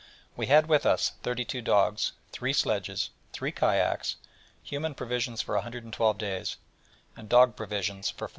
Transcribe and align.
We 0.35 0.47
had 0.47 0.65
with 0.65 0.83
us 0.83 1.11
thirty 1.21 1.45
two 1.45 1.61
dogs, 1.61 2.13
three 2.31 2.53
sledges, 2.53 3.11
three 3.33 3.51
kayaks, 3.51 4.15
human 4.63 4.95
provisions 4.95 5.43
for 5.43 5.53
112 5.53 6.17
days, 6.17 6.57
and 7.15 7.29
dog 7.29 7.55
provisions 7.55 8.09
for 8.09 8.27
40. 8.27 8.29